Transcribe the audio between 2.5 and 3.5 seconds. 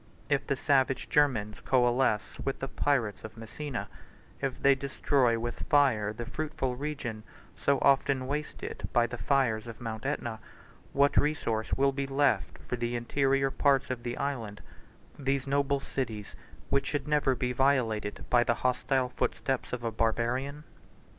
the pirates of